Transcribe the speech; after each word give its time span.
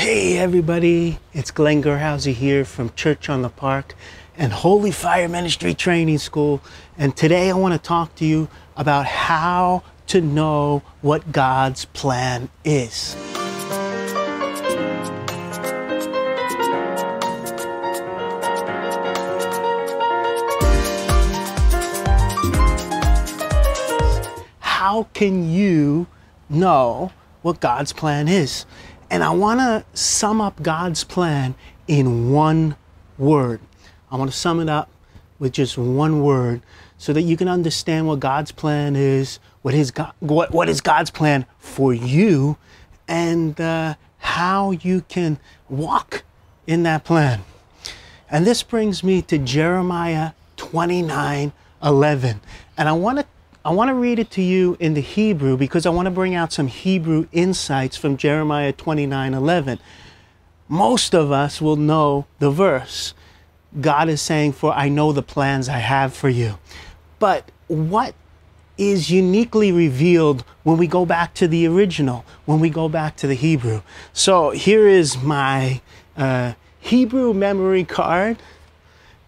Hey 0.00 0.38
everybody, 0.38 1.18
it's 1.34 1.50
Glenn 1.50 1.82
Gerhauser 1.82 2.32
here 2.32 2.64
from 2.64 2.90
Church 2.94 3.28
on 3.28 3.42
the 3.42 3.50
Park 3.50 3.94
and 4.34 4.50
Holy 4.50 4.92
Fire 4.92 5.28
Ministry 5.28 5.74
Training 5.74 6.16
School. 6.16 6.62
And 6.96 7.14
today 7.14 7.50
I 7.50 7.52
want 7.52 7.74
to 7.74 7.78
talk 7.78 8.14
to 8.14 8.24
you 8.24 8.48
about 8.78 9.04
how 9.04 9.82
to 10.06 10.22
know 10.22 10.80
what 11.02 11.32
God's 11.32 11.84
plan 11.84 12.48
is. 12.64 13.14
How 24.60 25.08
can 25.12 25.52
you 25.52 26.06
know 26.48 27.12
what 27.42 27.60
God's 27.60 27.92
plan 27.92 28.28
is? 28.28 28.64
And 29.10 29.24
I 29.24 29.30
want 29.30 29.60
to 29.60 29.84
sum 29.98 30.40
up 30.40 30.62
God's 30.62 31.04
plan 31.04 31.54
in 31.88 32.30
one 32.30 32.76
word. 33.18 33.60
I 34.10 34.16
want 34.16 34.30
to 34.30 34.36
sum 34.36 34.60
it 34.60 34.68
up 34.68 34.88
with 35.38 35.52
just 35.52 35.76
one 35.76 36.22
word 36.22 36.62
so 36.96 37.12
that 37.12 37.22
you 37.22 37.36
can 37.36 37.48
understand 37.48 38.06
what 38.06 38.20
God's 38.20 38.52
plan 38.52 38.94
is, 38.94 39.40
what, 39.62 39.74
his 39.74 39.90
God, 39.90 40.12
what, 40.20 40.52
what 40.52 40.68
is 40.68 40.80
God's 40.80 41.10
plan 41.10 41.46
for 41.58 41.92
you, 41.92 42.56
and 43.08 43.60
uh, 43.60 43.94
how 44.18 44.70
you 44.70 45.02
can 45.02 45.38
walk 45.68 46.22
in 46.66 46.84
that 46.84 47.04
plan. 47.04 47.42
And 48.30 48.46
this 48.46 48.62
brings 48.62 49.02
me 49.02 49.22
to 49.22 49.38
Jeremiah 49.38 50.32
29 50.56 51.52
11. 51.82 52.40
And 52.76 52.88
I 52.88 52.92
want 52.92 53.18
to 53.18 53.26
I 53.62 53.72
want 53.72 53.90
to 53.90 53.94
read 53.94 54.18
it 54.18 54.30
to 54.32 54.42
you 54.42 54.78
in 54.80 54.94
the 54.94 55.02
Hebrew 55.02 55.58
because 55.58 55.84
I 55.84 55.90
want 55.90 56.06
to 56.06 56.10
bring 56.10 56.34
out 56.34 56.50
some 56.50 56.66
Hebrew 56.66 57.26
insights 57.30 57.94
from 57.94 58.16
Jeremiah 58.16 58.72
29 58.72 59.34
11. 59.34 59.78
Most 60.66 61.14
of 61.14 61.30
us 61.30 61.60
will 61.60 61.76
know 61.76 62.26
the 62.38 62.50
verse. 62.50 63.12
God 63.78 64.08
is 64.08 64.22
saying, 64.22 64.52
For 64.52 64.72
I 64.72 64.88
know 64.88 65.12
the 65.12 65.22
plans 65.22 65.68
I 65.68 65.76
have 65.76 66.14
for 66.14 66.30
you. 66.30 66.58
But 67.18 67.50
what 67.66 68.14
is 68.78 69.10
uniquely 69.10 69.72
revealed 69.72 70.42
when 70.62 70.78
we 70.78 70.86
go 70.86 71.04
back 71.04 71.34
to 71.34 71.46
the 71.46 71.66
original, 71.66 72.24
when 72.46 72.60
we 72.60 72.70
go 72.70 72.88
back 72.88 73.16
to 73.16 73.26
the 73.26 73.34
Hebrew? 73.34 73.82
So 74.14 74.50
here 74.50 74.88
is 74.88 75.22
my 75.22 75.82
uh, 76.16 76.54
Hebrew 76.80 77.34
memory 77.34 77.84
card 77.84 78.38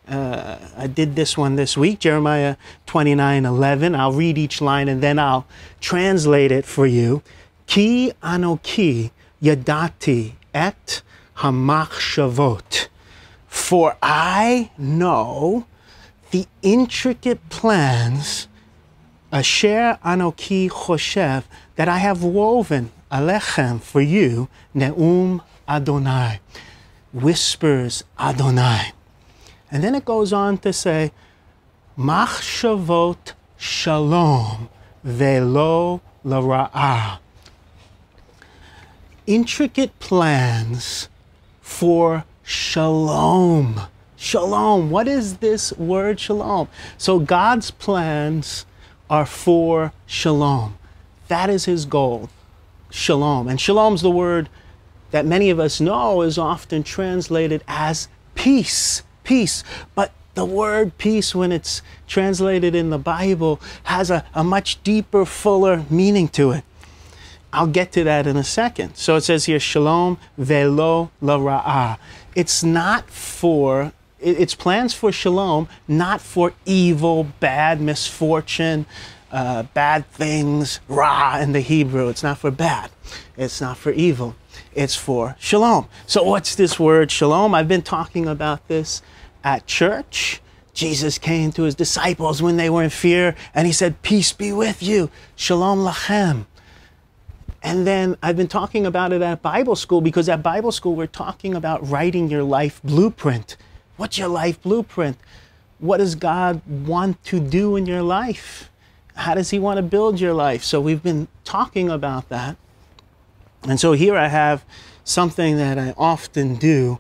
uh, 0.09 0.59
I 0.77 0.87
did 0.89 1.15
this 1.15 1.39
one 1.39 1.57
this 1.57 1.77
week, 1.77 2.01
Jeremiah 2.01 2.57
29 2.87 3.47
11. 3.47 3.95
I'll 3.95 4.13
read 4.13 4.37
each 4.37 4.61
line 4.61 4.89
and 4.89 5.03
then 5.03 5.19
I'll 5.19 5.47
translate 5.81 6.51
it 6.51 6.65
for 6.65 6.87
you. 6.87 7.23
Ki 7.67 8.13
anoki 8.23 9.11
yadati 9.43 10.33
et 10.53 11.03
hamachshavot. 11.39 12.89
For 13.47 13.97
I 14.03 14.71
know 14.77 15.67
the 16.31 16.47
intricate 16.63 17.49
plans, 17.51 18.49
asher 19.31 19.99
anoki 20.05 20.69
choshev, 20.69 21.45
that 21.77 21.89
I 21.89 21.99
have 21.99 22.25
woven 22.25 22.91
alechem 23.11 23.81
for 23.81 24.01
you, 24.01 24.49
neum 24.75 25.43
Adonai, 25.69 26.41
whispers 27.13 28.05
Adonai. 28.19 28.93
And 29.73 29.83
then 29.83 29.95
it 29.95 30.05
goes 30.05 30.35
on 30.35 30.59
to 30.59 30.73
say, 30.73 31.13
Machshavot 31.99 33.33
Shalom 33.57 34.69
Velo 35.03 36.03
Lara'ah. 36.25 37.19
Intricate 39.27 39.99
plans 39.99 41.09
for 41.61 42.25
shalom. 42.43 43.81
Shalom. 44.17 44.91
What 44.91 45.09
is 45.09 45.39
this 45.39 45.73
word 45.75 46.21
shalom? 46.21 46.69
So 46.99 47.19
God's 47.19 47.71
plans 47.71 48.67
are 49.09 49.25
for 49.25 49.93
shalom. 50.07 50.77
That 51.29 51.49
is 51.49 51.65
his 51.65 51.87
goal. 51.87 52.29
Shalom. 52.91 53.49
And 53.49 53.59
shalom's 53.59 54.03
the 54.03 54.11
word 54.11 54.51
that 55.13 55.25
many 55.25 55.49
of 55.49 55.59
us 55.59 55.81
know 55.81 56.21
is 56.21 56.37
often 56.37 56.83
translated 56.83 57.65
as 57.67 58.09
peace 58.35 59.03
peace. 59.25 59.65
But 59.95 60.13
the 60.35 60.45
word 60.45 60.97
peace, 60.99 61.35
when 61.35 61.53
it's 61.53 61.83
translated 62.07 62.75
in 62.75 62.91
the 62.91 62.99
Bible, 62.99 63.61
has 63.85 64.11
a, 64.11 64.25
a 64.35 64.43
much 64.43 64.83
deeper, 64.83 65.25
fuller 65.25 65.85
meaning 65.91 66.29
to 66.29 66.53
it. 66.53 66.65
I'll 67.53 67.67
get 67.67 67.93
to 67.93 68.05
that 68.05 68.27
in 68.27 68.37
a 68.37 68.45
second. 68.45 68.97
So 68.97 69.17
it 69.17 69.23
says 69.23 69.45
here, 69.45 69.61
Shalom 69.61 70.19
velo 70.39 71.11
la 71.21 71.39
ra'ah. 71.39 71.99
It's 72.35 72.65
not 72.65 73.11
for, 73.11 73.93
it's 74.19 74.55
plans 74.55 74.95
for 74.95 75.13
shalom, 75.13 75.69
not 75.87 76.23
for 76.23 76.55
evil, 76.65 77.25
bad, 77.41 77.81
misfortune, 77.81 78.87
uh, 79.33 79.63
bad 79.75 80.07
things, 80.11 80.81
ra 80.89 81.39
in 81.39 81.53
the 81.53 81.61
Hebrew. 81.61 82.09
It's 82.09 82.23
not 82.23 82.39
for 82.39 82.51
bad. 82.51 82.91
It's 83.37 83.61
not 83.61 83.79
for 83.79 83.91
evil. 83.91 84.37
It's 84.75 84.95
for 84.95 85.37
shalom. 85.41 85.89
So 86.07 86.23
what's 86.23 86.55
this 86.55 86.79
word 86.79 87.11
shalom? 87.11 87.55
I've 87.55 87.69
been 87.69 87.83
talking 87.83 88.29
about 88.29 88.69
this 88.69 89.03
at 89.43 89.67
church. 89.67 90.41
Jesus 90.75 91.19
came 91.19 91.53
to 91.53 91.63
his 91.63 91.75
disciples 91.75 92.43
when 92.43 92.57
they 92.57 92.71
were 92.71 92.83
in 92.83 92.91
fear 92.91 93.35
and 93.55 93.67
he 93.67 93.73
said, 93.73 94.01
Peace 94.03 94.33
be 94.33 94.53
with 94.53 94.83
you. 94.83 95.11
Shalom 95.37 95.81
lachem. 95.81 96.47
And 97.63 97.87
then 97.87 98.17
I've 98.23 98.37
been 98.37 98.49
talking 98.49 98.87
about 98.87 99.13
it 99.13 99.23
at 99.23 99.41
Bible 99.41 99.77
school 99.77 100.01
because 100.01 100.29
at 100.29 100.43
Bible 100.43 100.73
school 100.73 100.95
we're 100.95 101.07
talking 101.07 101.55
about 101.55 101.87
writing 101.89 102.29
your 102.29 102.43
life 102.43 102.83
blueprint. 102.83 103.57
What's 103.97 104.19
your 104.19 104.29
life 104.29 104.61
blueprint? 104.63 105.17
What 105.79 105.99
does 105.99 106.15
God 106.15 106.61
want 106.67 107.23
to 107.25 107.39
do 107.39 107.77
in 107.77 107.87
your 107.87 108.03
life? 108.03 108.71
How 109.15 109.35
does 109.35 109.51
He 109.51 109.59
want 109.59 109.79
to 109.79 109.83
build 109.83 110.21
your 110.21 110.35
life? 110.35 110.65
So 110.65 110.81
we've 110.81 111.03
been 111.03 111.29
talking 111.45 111.91
about 111.91 112.29
that. 112.29 112.57
And 113.65 113.79
so 113.79 113.93
here 113.93 114.17
I 114.17 114.29
have 114.29 114.65
something 115.05 115.57
that 115.57 115.79
I 115.79 115.95
often 115.97 116.57
do 116.57 116.99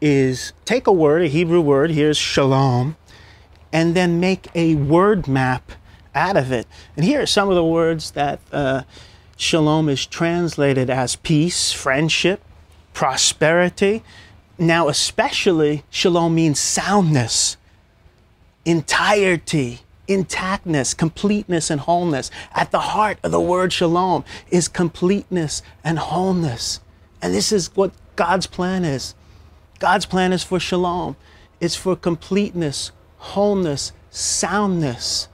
is 0.00 0.52
take 0.64 0.86
a 0.86 0.92
word, 0.92 1.22
a 1.22 1.28
Hebrew 1.28 1.60
word, 1.60 1.90
here's 1.90 2.18
shalom, 2.18 2.96
and 3.72 3.94
then 3.94 4.20
make 4.20 4.48
a 4.54 4.74
word 4.74 5.26
map 5.26 5.72
out 6.14 6.36
of 6.36 6.52
it. 6.52 6.66
And 6.96 7.04
here 7.04 7.22
are 7.22 7.26
some 7.26 7.48
of 7.48 7.54
the 7.54 7.64
words 7.64 8.12
that 8.12 8.40
uh, 8.52 8.82
shalom 9.36 9.88
is 9.88 10.06
translated 10.06 10.90
as 10.90 11.16
peace, 11.16 11.72
friendship, 11.72 12.42
prosperity. 12.94 14.02
Now, 14.58 14.88
especially, 14.88 15.84
shalom 15.90 16.34
means 16.34 16.58
soundness, 16.58 17.56
entirety, 18.64 19.80
intactness, 20.08 20.96
completeness, 20.96 21.70
and 21.70 21.80
wholeness. 21.80 22.30
At 22.54 22.70
the 22.70 22.80
heart 22.80 23.18
of 23.22 23.30
the 23.32 23.40
word 23.40 23.72
shalom 23.72 24.24
is 24.50 24.68
completeness 24.68 25.62
and 25.84 25.98
wholeness. 25.98 26.80
And 27.20 27.34
this 27.34 27.52
is 27.52 27.74
what 27.74 27.92
God's 28.16 28.46
plan 28.46 28.84
is. 28.84 29.14
God's 29.78 30.06
plan 30.06 30.32
is 30.32 30.42
for 30.42 30.58
shalom. 30.58 31.16
It's 31.60 31.76
for 31.76 31.96
completeness, 31.96 32.92
wholeness, 33.18 33.92
soundness 34.10 35.28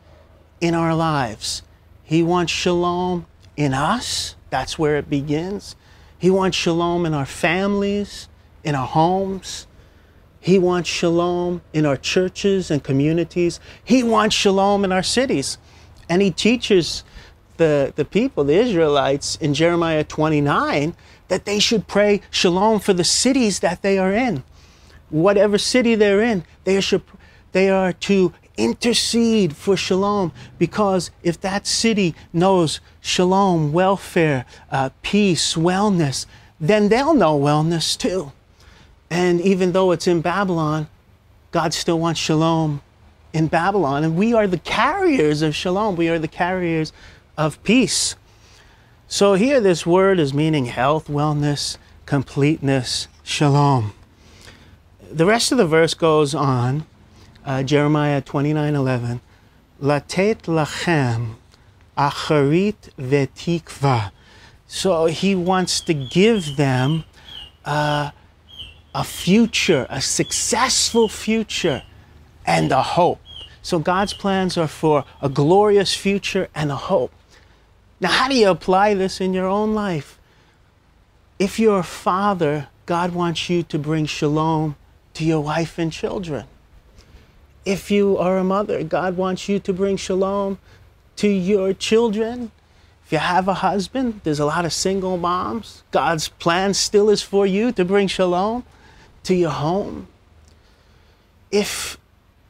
in 0.61 0.75
our 0.75 0.95
lives. 0.95 1.63
He 2.03 2.23
wants 2.23 2.53
shalom 2.53 3.27
in 3.57 3.75
us. 3.75 4.37
That's 4.51 4.79
where 4.79 4.97
it 4.97 5.09
begins. 5.09 5.77
He 6.19 6.31
wants 6.31 6.57
shalom 6.57 7.07
in 7.07 7.15
our 7.15 7.27
families, 7.27 8.29
in 8.63 8.75
our 8.75 8.87
homes. 8.87 9.67
He 10.43 10.59
wants 10.59 10.89
shalom 10.89 11.63
in 11.73 11.87
our 11.87 11.97
churches 11.97 12.69
and 12.69 12.83
communities. 12.83 13.61
He 13.85 14.03
wants 14.03 14.35
shalom 14.35 14.85
in 14.85 14.91
our 14.91 15.05
cities. 15.05 15.57
And 16.09 16.21
he 16.21 16.33
teaches 16.33 17.05
the, 17.59 17.93
the 17.95 18.05
people, 18.05 18.43
the 18.43 18.57
Israelites, 18.57 19.37
in 19.37 19.55
Jeremiah 19.55 20.03
29, 20.03 20.97
that 21.29 21.45
they 21.45 21.61
should 21.61 21.87
pray 21.87 22.23
shalom 22.33 22.81
for 22.81 22.93
the 22.93 23.05
cities 23.05 23.61
that 23.61 23.83
they 23.83 23.99
are 23.99 24.13
in. 24.13 24.43
Whatever 25.11 25.59
city 25.59 25.95
they're 25.95 26.21
in, 26.21 26.43
they 26.65 26.81
should, 26.81 27.03
they 27.53 27.71
are 27.71 27.93
to 27.93 28.33
intercede 28.57 29.55
for 29.55 29.77
shalom 29.77 30.33
because 30.59 31.13
if 31.23 31.41
that 31.41 31.69
city 31.69 32.17
knows 32.33 32.81
shalom, 33.01 33.73
welfare, 33.73 34.45
uh, 34.73 34.91
peace, 35.03 35.55
wellness, 35.55 36.27
then 36.59 36.89
they'll 36.89 37.15
know 37.15 37.39
wellness 37.39 37.97
too. 37.97 38.33
And 39.13 39.43
even 39.43 39.73
though 39.73 39.91
it's 39.91 40.07
in 40.07 40.23
Babylon, 40.23 40.89
God 41.51 41.75
still 41.75 41.99
wants 41.99 42.19
shalom 42.19 42.81
in 43.35 43.47
Babylon. 43.47 44.05
And 44.05 44.17
we 44.17 44.33
are 44.33 44.47
the 44.47 44.57
carriers 44.57 45.43
of 45.43 45.55
shalom. 45.55 45.97
We 45.97 46.09
are 46.09 46.19
the 46.19 46.29
carriers 46.29 46.95
of 47.37 47.63
peace. 47.63 48.17
So 49.09 49.35
here, 49.35 49.61
this 49.61 49.85
word 49.85 50.19
is 50.19 50.33
meaning 50.33 50.65
health, 50.65 51.09
wellness, 51.09 51.77
completeness, 52.07 53.07
shalom. 53.23 53.93
The 55.11 55.27
rest 55.27 55.53
of 55.53 55.59
the 55.59 55.67
verse 55.67 55.93
goes 55.93 56.35
on, 56.35 56.87
uh, 57.45 57.65
Jeremiah 57.65 58.23
29 58.23 58.75
11. 58.75 59.21
Latet 59.79 60.45
lachem 60.45 61.35
acharit 61.99 62.89
vetikva. 62.99 64.11
So 64.67 65.05
he 65.05 65.35
wants 65.35 65.83
to 65.83 65.93
give 65.93 66.57
them 66.57 67.05
uh, 67.67 68.13
a 68.95 69.05
future, 69.05 69.87
a 69.89 70.01
successful 70.01 71.09
future, 71.09 71.83
and 72.47 72.73
a 72.73 72.83
hope. 72.83 73.21
So 73.63 73.79
God's 73.79 74.13
plans 74.13 74.59
are 74.59 74.69
for 74.69 75.05
a 75.21 75.29
glorious 75.29 75.95
future 75.95 76.49
and 76.55 76.71
a 76.71 76.77
hope. 76.77 77.13
Now, 78.01 78.11
how 78.11 78.29
do 78.29 78.35
you 78.35 78.49
apply 78.49 78.95
this 78.95 79.21
in 79.21 79.33
your 79.33 79.47
own 79.47 79.75
life? 79.75 80.19
If 81.39 81.59
you're 81.59 81.79
a 81.79 81.85
father, 81.85 82.69
God 82.87 83.15
wants 83.15 83.49
you 83.49 83.63
to 83.65 83.79
bring 83.79 84.07
shalom 84.07 84.77
to 85.15 85.25
your 85.25 85.41
wife 85.41 85.79
and 85.79 85.93
children. 85.93 86.47
If 87.65 87.91
you 87.91 88.19
are 88.19 88.39
a 88.39 88.45
mother, 88.45 88.83
God 88.83 89.17
wants 89.17 89.49
you 89.49 89.61
to 89.61 89.73
bring 89.73 89.97
shalom 89.97 90.59
to 91.17 91.29
your 91.29 91.73
children. 91.73 92.51
If 93.07 93.13
you 93.13 93.19
have 93.19 93.47
a 93.47 93.55
husband, 93.55 94.21
there's 94.25 94.41
a 94.41 94.47
lot 94.47 94.65
of 94.65 94.73
single 94.73 95.17
moms. 95.17 95.85
God's 95.93 96.29
plan 96.29 96.75
still 96.75 97.09
is 97.09 97.23
for 97.23 97.47
you 97.47 97.71
to 97.73 97.85
bring 97.85 98.09
shalom 98.09 98.65
to 99.25 99.35
your 99.35 99.51
home. 99.51 100.09
If 101.51 101.99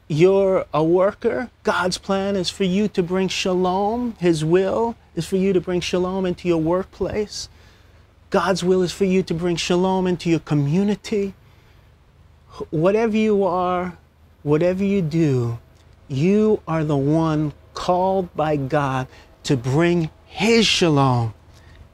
you're 0.07 0.65
a 0.73 0.83
worker, 0.83 1.49
God's 1.63 1.97
plan 1.97 2.35
is 2.35 2.49
for 2.49 2.63
you 2.63 2.87
to 2.89 3.03
bring 3.03 3.27
shalom. 3.27 4.15
His 4.19 4.43
will 4.43 4.95
is 5.15 5.25
for 5.25 5.37
you 5.37 5.53
to 5.53 5.61
bring 5.61 5.81
shalom 5.81 6.25
into 6.25 6.47
your 6.47 6.61
workplace. 6.61 7.49
God's 8.29 8.63
will 8.63 8.81
is 8.81 8.91
for 8.91 9.05
you 9.05 9.23
to 9.23 9.33
bring 9.33 9.55
shalom 9.55 10.07
into 10.07 10.29
your 10.29 10.39
community. 10.39 11.33
Whatever 12.69 13.17
you 13.17 13.43
are, 13.43 13.97
whatever 14.41 14.83
you 14.83 15.01
do, 15.01 15.59
you 16.07 16.61
are 16.67 16.83
the 16.83 16.97
one 16.97 17.53
called 17.73 18.33
by 18.35 18.55
God 18.55 19.07
to 19.43 19.57
bring 19.57 20.09
His 20.25 20.65
shalom, 20.65 21.33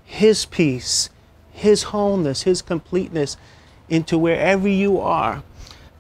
His 0.05 0.45
peace, 0.45 1.09
His 1.51 1.83
wholeness, 1.83 2.43
His 2.43 2.61
completeness 2.61 3.37
into 3.89 4.17
wherever 4.17 4.67
you 4.67 4.99
are 4.99 5.43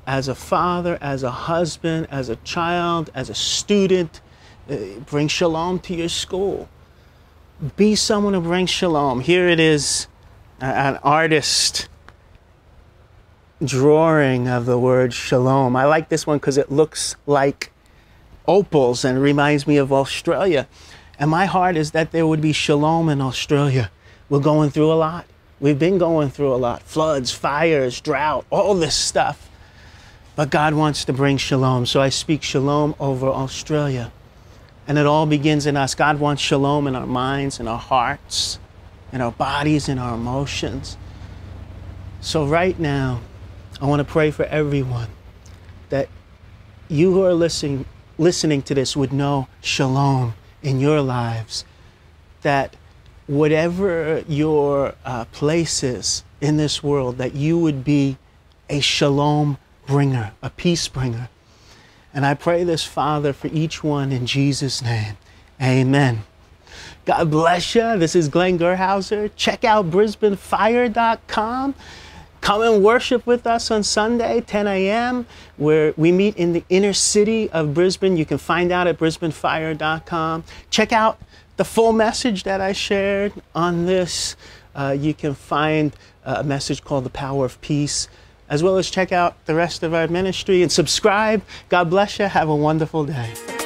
as 0.05 0.27
a 0.27 0.35
father, 0.35 0.97
as 1.01 1.23
a 1.23 1.31
husband, 1.31 2.07
as 2.09 2.29
a 2.29 2.35
child, 2.37 3.09
as 3.13 3.29
a 3.29 3.35
student. 3.35 4.21
Uh, 4.69 4.77
bring 5.05 5.27
shalom 5.27 5.79
to 5.79 5.95
your 5.95 6.09
school. 6.09 6.69
Be 7.75 7.95
someone 7.95 8.33
who 8.33 8.41
brings 8.41 8.69
shalom. 8.69 9.19
Here 9.21 9.47
it 9.47 9.59
is 9.59 10.07
an 10.61 10.97
artist 11.03 11.89
drawing 13.63 14.47
of 14.47 14.65
the 14.65 14.79
word 14.79 15.13
shalom. 15.13 15.75
I 15.75 15.85
like 15.85 16.09
this 16.09 16.25
one 16.25 16.37
because 16.37 16.57
it 16.57 16.71
looks 16.71 17.15
like 17.25 17.71
opals 18.47 19.05
and 19.05 19.21
reminds 19.21 19.67
me 19.67 19.77
of 19.77 19.91
Australia. 19.91 20.67
And 21.19 21.29
my 21.29 21.45
heart 21.45 21.75
is 21.75 21.91
that 21.91 22.11
there 22.11 22.25
would 22.25 22.41
be 22.41 22.53
shalom 22.53 23.09
in 23.09 23.21
Australia. 23.21 23.91
We're 24.29 24.39
going 24.39 24.69
through 24.69 24.91
a 24.91 24.95
lot. 24.95 25.25
We've 25.59 25.77
been 25.77 25.97
going 25.97 26.29
through 26.29 26.53
a 26.53 26.57
lot 26.57 26.83
floods, 26.83 27.31
fires, 27.31 27.99
drought, 27.99 28.45
all 28.49 28.75
this 28.75 28.95
stuff. 28.95 29.49
But 30.35 30.49
God 30.49 30.73
wants 30.73 31.03
to 31.05 31.13
bring 31.13 31.37
shalom. 31.37 31.85
So 31.85 32.01
I 32.01 32.09
speak 32.09 32.43
shalom 32.43 32.95
over 32.99 33.27
Australia. 33.27 34.11
And 34.87 34.97
it 34.97 35.05
all 35.05 35.25
begins 35.25 35.65
in 35.65 35.75
us. 35.75 35.95
God 35.95 36.19
wants 36.19 36.41
shalom 36.41 36.87
in 36.87 36.95
our 36.95 37.05
minds, 37.05 37.59
in 37.59 37.67
our 37.67 37.77
hearts, 37.77 38.57
in 39.11 39.19
our 39.19 39.31
bodies, 39.31 39.89
in 39.89 39.99
our 39.99 40.15
emotions. 40.15 40.97
So 42.21 42.45
right 42.45 42.79
now, 42.79 43.21
I 43.81 43.85
want 43.85 43.99
to 43.99 44.05
pray 44.05 44.31
for 44.31 44.45
everyone 44.45 45.09
that 45.89 46.09
you 46.87 47.11
who 47.11 47.23
are 47.23 47.33
listening, 47.33 47.85
listening 48.17 48.61
to 48.63 48.73
this 48.73 48.95
would 48.95 49.13
know 49.13 49.47
shalom 49.61 50.33
in 50.63 50.79
your 50.79 51.01
lives. 51.01 51.65
That 52.41 52.75
whatever 53.29 54.23
your 54.27 54.95
uh, 55.05 55.23
place 55.25 55.83
is 55.83 56.23
in 56.41 56.57
this 56.57 56.81
world, 56.81 57.19
that 57.19 57.35
you 57.35 57.59
would 57.59 57.83
be 57.83 58.17
a 58.71 58.79
shalom 58.79 59.59
bringer, 59.85 60.31
a 60.41 60.49
peace 60.49 60.87
bringer. 60.87 61.29
And 62.11 62.25
I 62.25 62.33
pray 62.33 62.63
this, 62.63 62.83
Father, 62.83 63.31
for 63.31 63.45
each 63.47 63.83
one 63.83 64.11
in 64.11 64.25
Jesus' 64.25 64.81
name. 64.81 65.15
Amen. 65.61 66.23
God 67.05 67.29
bless 67.29 67.75
you. 67.75 67.99
This 67.99 68.15
is 68.15 68.29
Glenn 68.29 68.57
Gerhauser. 68.57 69.29
Check 69.35 69.63
out 69.63 69.91
BrisbaneFire.com. 69.91 71.75
Come 72.41 72.61
and 72.63 72.83
worship 72.83 73.27
with 73.27 73.45
us 73.45 73.69
on 73.69 73.83
Sunday, 73.83 74.41
10 74.41 74.65
a.m., 74.65 75.27
where 75.57 75.93
we 75.97 76.11
meet 76.11 76.35
in 76.35 76.53
the 76.53 76.63
inner 76.69 76.93
city 76.93 77.47
of 77.51 77.75
Brisbane. 77.75 78.17
You 78.17 78.25
can 78.25 78.39
find 78.39 78.71
out 78.71 78.87
at 78.87 78.97
BrisbaneFire.com. 78.97 80.45
Check 80.71 80.91
out 80.91 81.19
the 81.59 81.65
full 81.65 81.91
message 81.91 82.43
that 82.43 82.61
I 82.61 82.71
shared 82.71 83.33
on 83.53 83.85
this. 83.85 84.37
Uh, 84.73 84.95
you 84.97 85.13
can 85.13 85.35
find 85.35 85.91
a 86.23 86.41
message 86.41 86.85
called 86.85 87.03
The 87.03 87.09
Power 87.09 87.43
of 87.43 87.59
Peace, 87.59 88.07
as 88.47 88.63
well 88.63 88.77
as 88.77 88.89
check 88.89 89.11
out 89.11 89.35
the 89.45 89.55
rest 89.55 89.83
of 89.83 89.93
our 89.93 90.07
ministry 90.07 90.61
and 90.61 90.71
subscribe. 90.71 91.43
God 91.67 91.89
bless 91.89 92.17
you. 92.17 92.27
Have 92.27 92.47
a 92.47 92.55
wonderful 92.55 93.03
day. 93.03 93.58